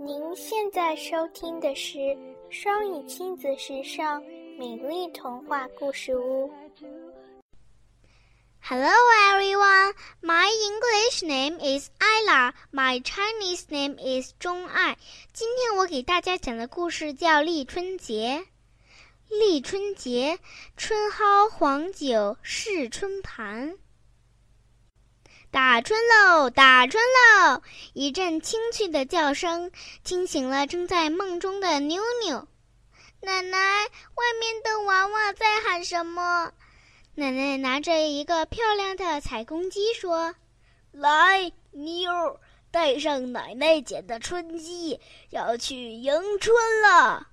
[0.00, 1.98] 您现在收听的是
[2.50, 4.22] 双语亲子时尚
[4.56, 6.48] 美丽童话故事屋。
[8.60, 8.88] Hello
[9.32, 14.96] everyone, my English name is Ella, my Chinese name is 钟爱。
[15.32, 18.46] 今天我给大家讲的故事叫立春节。
[19.28, 20.38] 立春节，
[20.76, 23.76] 春蒿黄酒试春盘。
[25.50, 27.62] 打春喽，打春喽！
[27.94, 29.70] 一阵清脆的叫声
[30.04, 32.46] 惊醒了正在梦中的妞妞。
[33.22, 36.52] 奶奶，外面的娃娃在喊什么？
[37.14, 40.34] 奶奶拿着一个漂亮的彩公鸡说
[40.92, 42.38] ：“来，妞，
[42.70, 47.26] 带上奶奶捡的春鸡，要去迎春了。”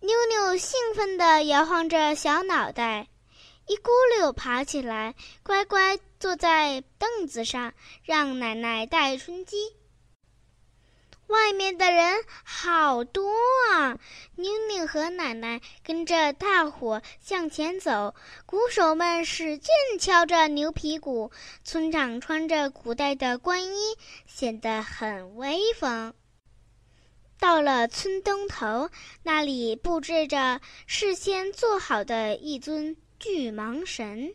[0.00, 3.08] 妞妞兴奋地摇晃着小脑袋。
[3.66, 9.56] 一咕溜爬起来，乖乖坐在凳子上，让奶奶带春鸡。
[11.28, 13.32] 外面的人好多
[13.72, 13.98] 啊！
[14.36, 21.32] 妞妞和奶奶跟着大伙向前走，鼓手们使劲敲着牛皮鼓，
[21.64, 26.12] 村长穿着古代的官衣，显得很威风。
[27.40, 28.90] 到了村东头，
[29.22, 32.96] 那里布置着事先做好的一尊。
[33.18, 34.34] 巨蟒神，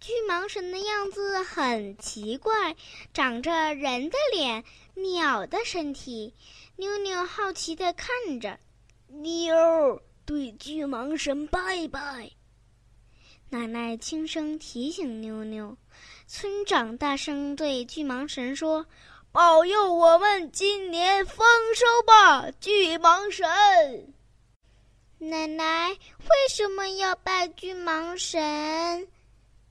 [0.00, 2.76] 巨蟒神的样子很奇怪，
[3.12, 6.34] 长着人的脸、鸟的身体。
[6.76, 8.58] 妞妞好奇地看着，
[9.08, 12.30] 妞对巨蟒神拜拜。
[13.50, 15.76] 奶奶轻声提醒妞妞，
[16.26, 18.86] 村长大声对巨蟒神说
[19.30, 24.14] ：“保佑我们今年丰收吧，巨蟒神。”
[25.24, 29.06] 奶奶为什么要拜巨蟒神？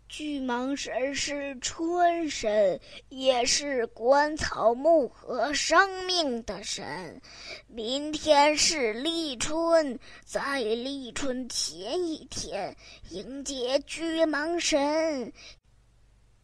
[0.08, 7.22] 巨蟒神是春神，也是管草木和生命的神。
[7.68, 12.74] 明天是立春，在立春前一天
[13.10, 15.34] 迎接巨蟒神，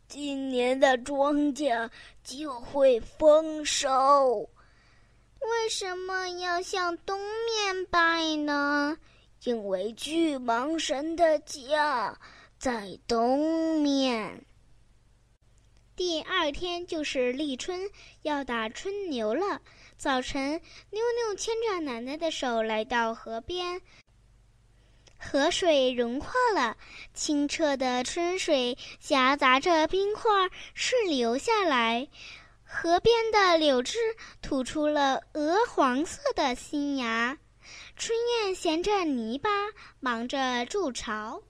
[0.10, 1.90] 今年的庄稼
[2.26, 4.50] 就会丰收。
[5.50, 8.98] 为什么要向东面拜呢？
[9.44, 12.20] 因为巨蟒神的家
[12.58, 14.44] 在东面。
[15.96, 17.90] 第二天就是立春，
[18.24, 19.62] 要打春牛了。
[19.98, 23.82] 早晨，妞妞牵着奶奶的手来到河边，
[25.18, 26.78] 河水融化了，
[27.14, 30.30] 清澈的春水夹杂着冰块
[30.74, 32.08] 顺流下来。
[32.70, 33.98] 河边的柳枝
[34.42, 37.38] 吐出了鹅黄色的新芽，
[37.96, 39.50] 春燕衔着泥巴
[40.02, 41.42] 忙着筑巢。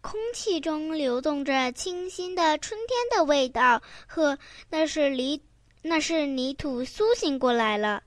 [0.00, 4.38] 空气中流动着清新的春天的味道，呵，
[4.70, 5.42] 那是泥，
[5.82, 8.04] 那是泥土苏醒过来了。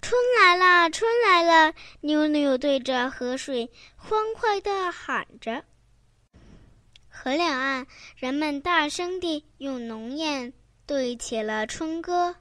[0.00, 1.74] 春来了，春来了！
[2.00, 5.64] 妞妞对着河水欢快地喊着。
[7.08, 10.52] 河两岸，人们大声地用浓艳。
[10.86, 12.36] 对起了春歌。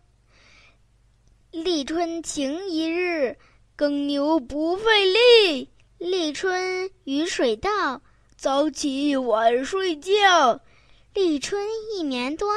[1.52, 3.38] 立春晴一日，
[3.76, 5.70] 耕牛不费力。
[5.98, 8.02] 立春雨水到，
[8.36, 10.60] 早起晚睡觉。
[11.14, 11.66] 立春
[11.96, 12.50] 一年端，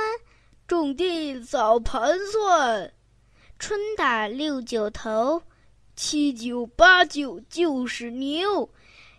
[0.67, 2.93] 种地早盘算。
[3.59, 5.43] 春打六九头，
[5.95, 8.69] 七九八九就是牛。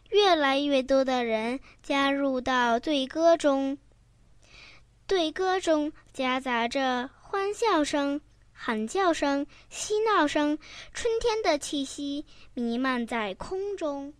[0.10, 3.78] 越来越多的人加入到对歌中。
[5.08, 8.20] 对歌中夹杂着欢笑声、
[8.52, 10.60] 喊叫声、嬉闹声，
[10.94, 14.14] 春天的气息弥漫在空中。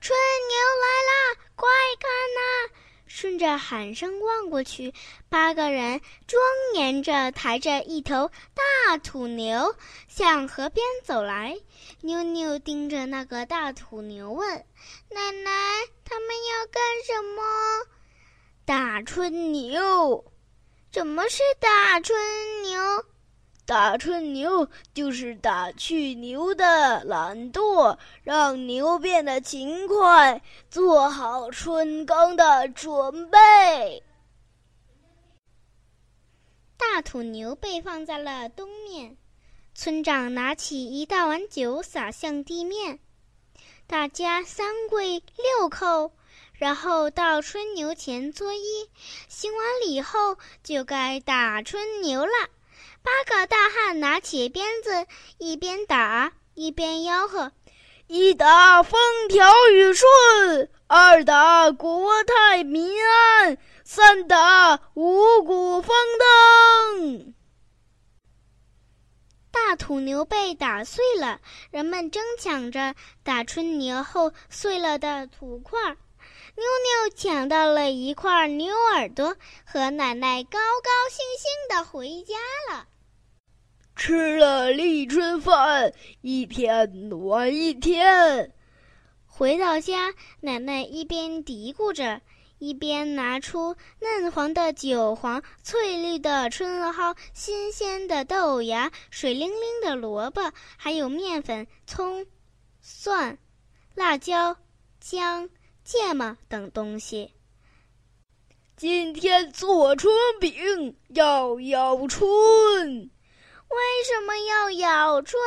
[0.00, 0.18] 春
[0.48, 1.68] 牛来啦，快
[2.00, 2.74] 看呐！
[3.06, 4.94] 顺着喊声望过去，
[5.28, 6.42] 八个人庄
[6.74, 9.76] 严着抬着一头大土牛
[10.08, 11.58] 向河边走来。
[12.00, 14.64] 妞妞盯着那个大土牛问
[15.10, 15.50] ：“奶奶，
[16.04, 17.42] 他们要干什么？”
[18.68, 20.22] 打春牛，
[20.92, 22.18] 什么是打春
[22.62, 22.78] 牛？
[23.64, 34.02] 打春牛就是打去牛的懒惰，让牛变得勤快，做好春耕的准备。
[36.76, 39.16] 大土牛被放在了东面，
[39.74, 42.98] 村长拿起一大碗酒洒向地面，
[43.86, 46.10] 大家三跪六叩。
[46.58, 48.88] 然后到春牛前作揖，
[49.28, 52.32] 行完礼后就该打春牛了。
[53.00, 55.06] 八个大汉拿起鞭子，
[55.38, 57.52] 一边打一边吆喝
[58.08, 67.34] ：“一打风调雨顺，二打国泰民安，三打五谷丰登。”
[69.52, 71.40] 大土牛被打碎了，
[71.70, 75.96] 人们争抢着打春牛后碎了的土块儿。
[76.58, 82.34] 妞妞抢到了一块牛耳朵，和奶奶高高兴兴的回家
[82.68, 82.88] 了。
[83.94, 88.52] 吃了立春饭，一天暖一天。
[89.24, 92.20] 回到家，奶奶一边嘀咕着。
[92.58, 102.26] 一边拿出嫩黄的韭黄、翠绿的春蒿、新鲜的豆芽、水灵灵的萝卜，还有面粉、葱、
[102.80, 103.38] 蒜、
[103.94, 104.56] 辣椒、
[104.98, 105.48] 姜、
[105.90, 107.32] 芥末等东西。
[108.76, 115.40] 今天做春饼要咬春，为什么要咬春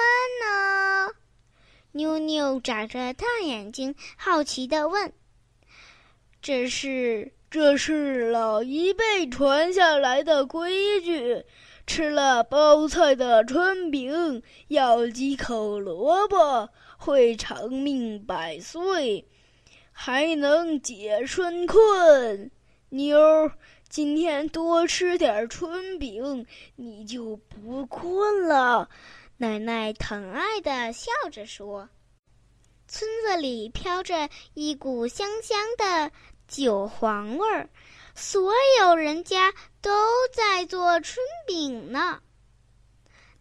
[0.43, 1.11] 呢？
[1.91, 5.13] 妞妞眨着大眼睛，好奇地问。
[6.41, 11.45] 这是这是老一辈传下来的规矩，
[11.85, 16.67] 吃了包菜的春饼，咬几口萝卜，
[16.97, 19.27] 会长命百岁，
[20.03, 22.49] 还能解春困。
[22.89, 23.51] 妞儿，
[23.87, 26.43] 今天多吃点春饼，
[26.75, 28.89] 你就不困了。
[29.37, 31.87] 奶奶疼爱的笑着说。
[32.87, 36.11] 村子里飘着一股香香的。
[36.47, 37.69] 韭黄味儿，
[38.15, 39.91] 所有人家都
[40.33, 42.19] 在做春饼呢。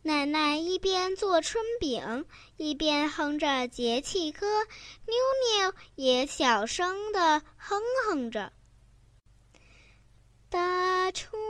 [0.03, 2.25] 奶奶一边做春饼，
[2.57, 4.47] 一边哼着节气歌，
[5.07, 5.15] 妞
[5.61, 8.53] 妞也小声的哼哼着
[10.49, 11.41] ：“大春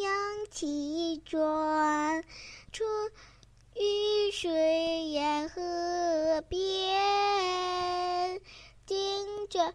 [0.00, 2.24] 阳气转，
[2.72, 2.88] 春
[3.74, 8.40] 雨水沿河边，
[8.86, 9.74] 听着。”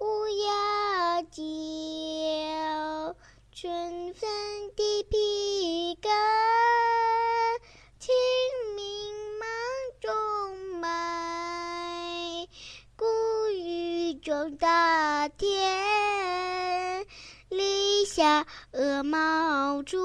[0.00, 3.16] 乌鸦叫，
[3.52, 4.28] 春分
[19.04, 19.98] 毛竹，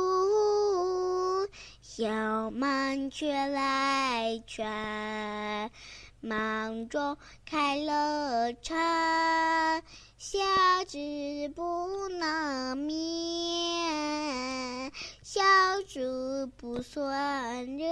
[1.81, 5.71] 小满雀来泉。
[6.19, 9.81] 芒种开了蝉，
[10.17, 14.91] 夏至不能眠。
[15.23, 15.39] 小
[15.87, 17.87] 树不算热，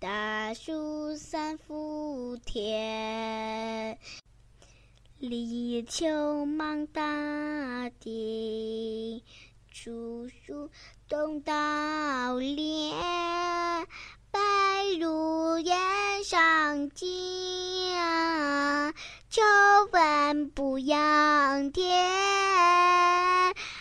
[0.00, 3.96] 大树三伏天。
[5.20, 9.22] 立秋忙大地，
[9.70, 10.70] 处处
[11.10, 11.52] 动稻
[12.38, 12.96] 连。
[14.30, 14.40] 白
[14.98, 17.06] 露岩上见，
[19.28, 19.42] 秋
[19.92, 21.84] 分不养田，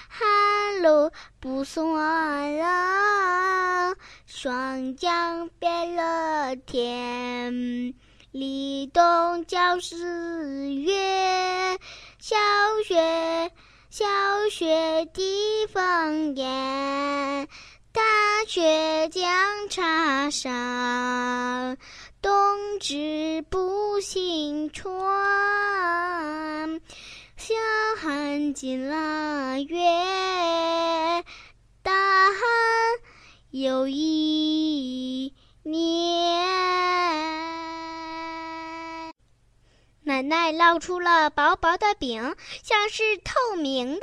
[0.10, 1.10] 寒露
[1.40, 3.96] 不算冷，
[4.26, 7.94] 霜降变了天。
[8.32, 11.80] 立冬教四月，
[12.20, 12.36] 小
[12.86, 13.52] 雪
[13.90, 14.06] 小
[14.52, 17.48] 雪地方言。
[17.92, 18.02] 大
[18.46, 19.26] 雪将
[19.68, 21.76] 插上，
[22.22, 24.94] 冬至不新穿。
[27.36, 27.56] 小
[28.00, 29.09] 寒进了
[40.30, 44.02] 奶奶烙出了薄薄的饼，像是透明的，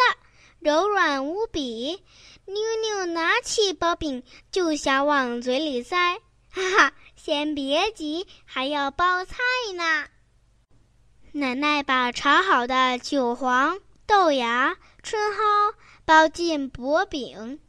[0.59, 2.03] 柔软无比。
[2.47, 6.17] 妞妞拿起薄饼就想往嘴里塞，
[6.51, 6.93] 哈哈！
[7.15, 9.37] 先别急，还要包菜
[9.77, 10.07] 呢。
[11.31, 17.61] 奶奶把炒好的韭黄、豆芽、春蒿包进薄饼，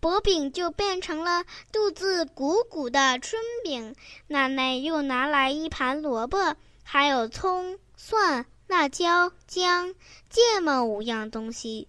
[0.00, 3.96] 薄饼就变成了肚子鼓鼓的春饼。
[4.26, 9.92] 奶奶又拿来一盘萝卜，还有葱、蒜、辣椒、姜、
[10.30, 11.88] 芥末五样东西。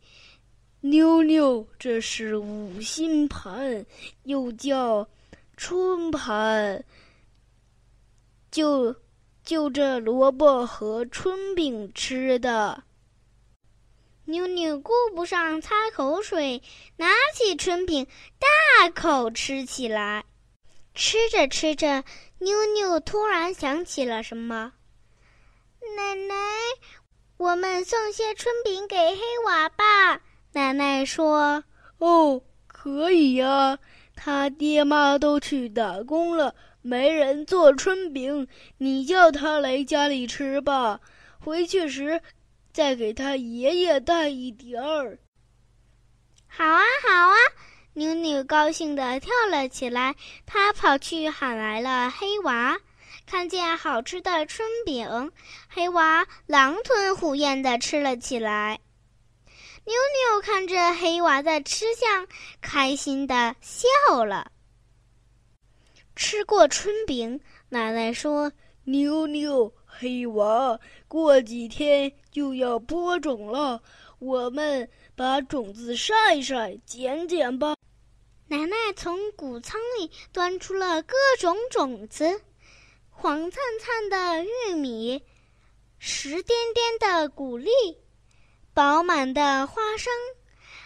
[0.81, 3.85] 妞妞，这是五星盘，
[4.23, 5.07] 又叫
[5.57, 6.83] 春盘。
[8.49, 8.95] 就
[9.43, 12.83] 就这萝卜和春饼吃的。
[14.25, 16.63] 妞妞顾不上擦口水，
[16.95, 18.07] 拿起春饼
[18.39, 20.25] 大口吃起来。
[20.95, 22.03] 吃着吃着，
[22.39, 24.73] 妞妞突然想起了什么
[25.95, 26.35] ：“奶奶，
[27.37, 30.21] 我们送些春饼给黑娃吧。”
[30.53, 31.63] 奶奶说
[31.99, 33.77] ：“哦，可以呀，
[34.15, 40.99] 他爹妈都去打工了，没人做春饼，你叫他来家里吃吧。
[41.39, 42.21] 回去时，
[42.73, 45.19] 再给他爷爷带一点儿。”
[46.47, 47.35] 好啊，好啊！
[47.93, 50.15] 妞妞高兴地跳了起来，
[50.45, 52.77] 她跑去喊来了黑娃。
[53.27, 55.33] 看见好吃的春饼，
[55.67, 58.79] 黑娃狼吞虎咽地吃了起来。
[59.83, 62.25] 妞妞看着黑娃的吃相，
[62.61, 64.49] 开心地笑了。
[66.15, 68.49] 吃过春饼，奶奶说
[68.85, 70.79] ：“妞妞，黑娃，
[71.09, 73.81] 过几天就要播种了，
[74.19, 77.75] 我们把种子晒晒，捡捡吧。”
[78.47, 82.41] 奶奶从谷仓里端出了各种种子：
[83.19, 85.23] 黄灿灿的玉米，
[85.97, 87.71] 实颠颠的谷粒，
[88.75, 90.13] 饱满的花生，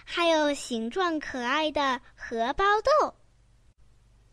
[0.06, 3.16] 还有形状可爱的荷包豆。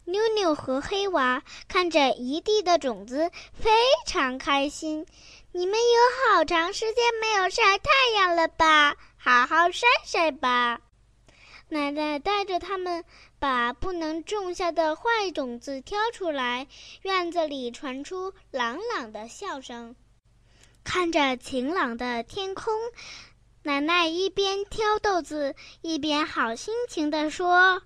[0.05, 3.69] 妞妞和黑娃看着一地的种子，非
[4.07, 5.05] 常开心。
[5.51, 8.95] 你们有好长时间没有晒太阳了吧？
[9.17, 10.81] 好好晒晒吧。
[11.71, 13.05] 奶奶带着他们
[13.39, 16.67] 把不能种下的坏种子挑出来，
[17.03, 19.95] 院子里传出朗朗的笑声。
[20.83, 22.73] 看着晴朗的天空，
[23.65, 27.83] 奶奶一边挑豆子，一边好心情地说：“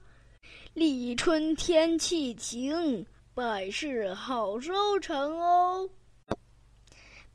[0.75, 5.91] 立春天气晴，百事好收成哦。”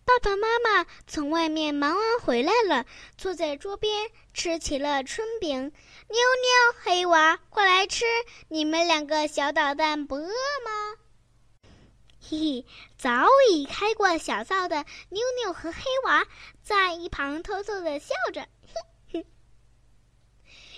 [0.06, 2.86] 爸爸妈妈从外面忙完回来了，
[3.18, 5.60] 坐在桌边吃起了春饼。
[5.60, 8.06] 妞妞、黑娃，快来吃！
[8.50, 10.96] 你们两个小捣蛋不饿吗？
[12.22, 12.65] 嘿嘿，
[13.00, 16.27] 早已开过小灶的妞妞和黑娃
[16.62, 18.48] 在一旁偷偷的笑着。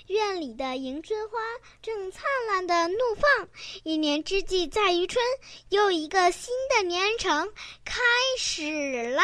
[0.07, 1.37] 院里的迎春花
[1.83, 3.49] 正灿烂的怒放，
[3.83, 5.23] 一年之计在于春，
[5.67, 7.99] 又一个新的年程开
[8.37, 9.23] 始啦！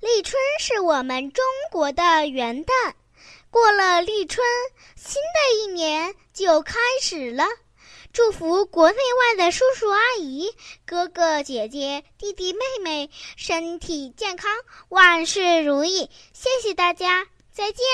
[0.00, 2.94] 立春是我们中国的元旦，
[3.50, 4.46] 过了立春，
[4.94, 7.44] 新的一年就开始了。
[8.12, 10.54] 祝福国内外的叔叔阿姨、
[10.86, 14.50] 哥哥姐姐、弟弟妹妹身体健康，
[14.88, 16.08] 万事如意！
[16.32, 17.84] 谢谢大家，再见。